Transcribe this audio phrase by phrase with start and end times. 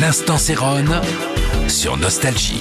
[0.00, 1.00] L'instant Sérone
[1.66, 2.60] sur Nostalgie.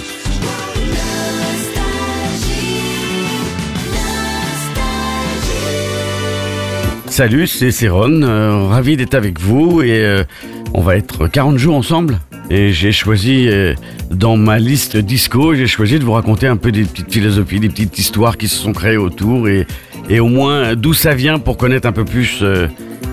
[7.06, 10.24] Salut, c'est Céron, euh, ravi d'être avec vous et euh,
[10.74, 12.20] on va être 40 jours ensemble.
[12.50, 13.76] Et j'ai choisi, euh,
[14.10, 17.70] dans ma liste disco, j'ai choisi de vous raconter un peu des petites philosophies, des
[17.70, 19.68] petites histoires qui se sont créées autour et,
[20.10, 22.44] et au moins d'où ça vient pour connaître un peu plus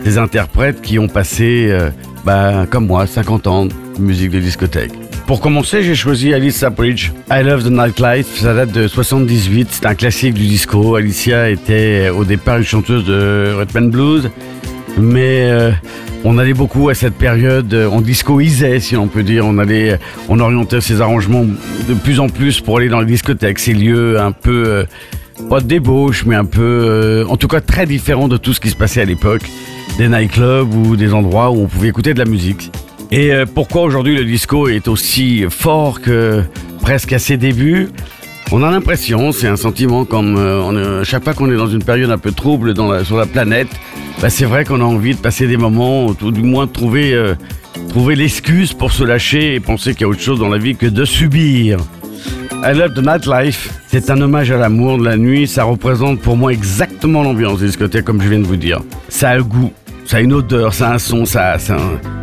[0.03, 1.77] des interprètes qui ont passé,
[2.25, 3.69] bah, comme moi, 50 ans
[3.99, 4.93] musique de discothèque.
[5.27, 7.11] Pour commencer, j'ai choisi Alice Sapridge.
[7.31, 10.97] I Love the Nightlife, ça date de 78, c'est un classique du disco.
[10.97, 14.31] Alicia était euh, au départ une chanteuse de rhythm and blues,
[14.99, 15.71] mais euh,
[16.25, 19.47] on allait beaucoup à cette période, euh, on discoisait si on peut dire.
[19.47, 23.59] On allait, on orientait ses arrangements de plus en plus pour aller dans les discothèques,
[23.59, 24.85] ces lieux un peu euh,
[25.51, 28.61] pas de débauche, mais un peu, euh, en tout cas très différent de tout ce
[28.61, 29.43] qui se passait à l'époque,
[29.99, 32.71] des nightclubs ou des endroits où on pouvait écouter de la musique.
[33.11, 36.43] Et euh, pourquoi aujourd'hui le disco est aussi fort que
[36.81, 37.89] presque à ses débuts?
[38.53, 41.69] On a l'impression, c'est un sentiment comme euh, on, euh, chaque fois qu'on est dans
[41.69, 43.69] une période un peu trouble sur la planète,
[44.21, 47.17] bah, c'est vrai qu'on a envie de passer des moments, ou du moins de trouver,
[47.89, 50.77] trouver l'excuse pour se lâcher et penser qu'il y a autre chose dans la vie
[50.77, 51.79] que de subir.
[52.67, 56.37] I Love the Nightlife, c'est un hommage à l'amour de la nuit, ça représente pour
[56.37, 58.81] moi exactement l'ambiance des discothèques comme je viens de vous dire.
[59.09, 59.71] Ça a le goût,
[60.07, 61.77] ça a une odeur, ça a un son, ça, ça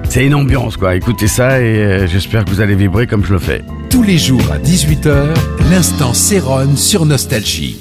[0.10, 0.96] c'est une ambiance quoi.
[0.96, 3.62] Écoutez ça et euh, j'espère que vous allez vibrer comme je le fais.
[3.90, 5.28] Tous les jours à 18h,
[5.70, 7.80] l'instant Sérone sur Nostalgie.